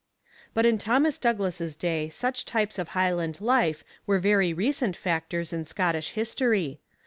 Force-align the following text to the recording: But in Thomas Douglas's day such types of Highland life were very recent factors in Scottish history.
But 0.55 0.65
in 0.65 0.79
Thomas 0.79 1.19
Douglas's 1.19 1.75
day 1.75 2.09
such 2.09 2.43
types 2.43 2.79
of 2.79 2.87
Highland 2.97 3.39
life 3.39 3.83
were 4.07 4.17
very 4.17 4.51
recent 4.51 4.95
factors 4.95 5.53
in 5.53 5.63
Scottish 5.65 6.13
history. 6.13 6.79